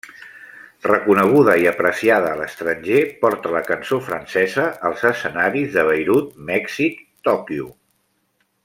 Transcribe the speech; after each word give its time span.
Reconeguda 0.85 1.55
i 1.63 1.67
apreciada 1.71 2.31
a 2.31 2.39
l'estranger 2.39 3.03
porta 3.25 3.53
la 3.57 3.63
cançó 3.69 4.01
francesa 4.09 4.67
als 4.91 5.07
escenaris 5.11 5.71
de 5.79 5.85
Beirut, 5.93 6.33
Mèxic, 6.51 7.07
Tòquio. 7.31 7.71